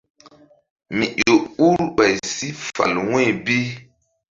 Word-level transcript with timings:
Mi 0.95 1.05
ƴo 1.21 1.33
ur 1.67 1.79
ɓay 1.95 2.13
si 2.33 2.47
fal 2.73 2.93
wu̧y 3.09 3.27
bi. 3.45 3.57